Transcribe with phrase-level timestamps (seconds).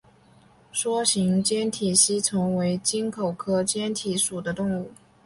[0.73, 4.89] 梭形坚体吸虫为棘口科坚体属的动物。